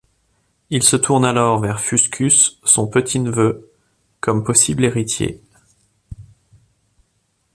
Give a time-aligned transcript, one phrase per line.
[0.71, 3.69] Il se tourne alors vers Fuscus, son petit-neveu,
[4.19, 5.39] comme possible héritier.